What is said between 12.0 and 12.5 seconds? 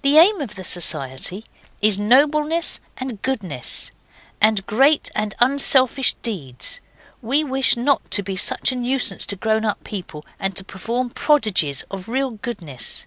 real